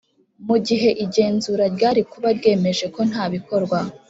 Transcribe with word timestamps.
mu 0.47 0.57
gihe 0.67 0.89
igenzura 1.03 1.63
ryari 1.75 2.01
kuba 2.11 2.29
ryemeje 2.37 2.85
ko 2.95 3.01
nta 3.09 3.25
bikorwa 3.33 3.77